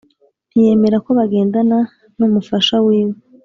Ntiyemerako 0.51 1.09
bagendana 1.17 1.77
numufasha 2.17 2.75
wiwe 2.85 3.15